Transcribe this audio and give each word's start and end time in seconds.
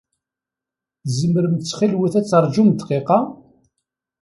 Tzemrem 1.05 1.55
ttxil-wet 1.57 2.13
ad 2.19 2.25
taṛǧum 2.27 2.69
dqiqa? 2.71 3.19